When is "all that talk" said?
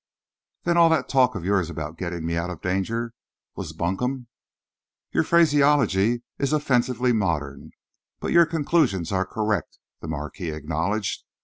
0.77-1.35